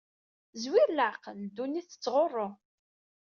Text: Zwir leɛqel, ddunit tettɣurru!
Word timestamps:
Zwir 0.61 0.87
leɛqel, 0.91 1.37
ddunit 1.47 1.87
tettɣurru! 1.91 2.47